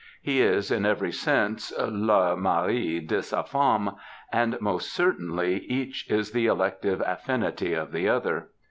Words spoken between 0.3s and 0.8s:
is,